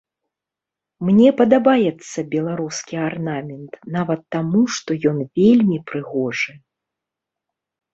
[1.09, 6.53] Мне падабаецца беларускі арнамент, нават таму што ён вельмі прыгожы.